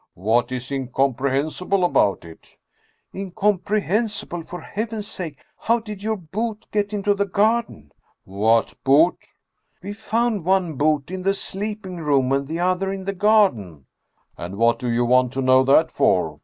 [0.15, 2.57] "What is incomprehensible about it?""
[3.13, 4.41] Incomprehensible!
[4.41, 7.91] For Heaven's sake, how did your boot get into the garden?"
[8.23, 9.19] "What boot?""
[9.83, 13.85] We found one boot in the sleeping room and the other in the garden.""
[14.39, 16.39] And what do you want to know that for